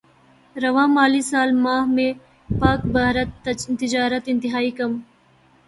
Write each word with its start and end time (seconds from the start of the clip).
رواں 0.55 0.87
مالی 0.95 1.21
سال 1.31 1.49
ماہ 1.63 1.83
میں 1.95 2.11
پاکبھارت 2.49 3.29
تجارت 3.79 4.23
انتہائی 4.27 4.71
کم 4.77 4.91